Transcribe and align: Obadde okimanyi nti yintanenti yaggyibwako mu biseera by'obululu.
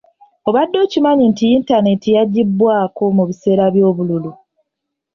Obadde 0.47 0.77
okimanyi 0.85 1.23
nti 1.31 1.43
yintanenti 1.49 2.07
yaggyibwako 2.17 3.03
mu 3.15 3.23
biseera 3.29 3.65
by'obululu. 3.73 4.31